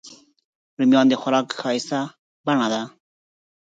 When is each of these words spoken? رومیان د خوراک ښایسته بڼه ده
رومیان 0.77 1.05
د 1.09 1.13
خوراک 1.21 1.47
ښایسته 1.59 1.99
بڼه 2.45 2.67
ده 2.73 2.81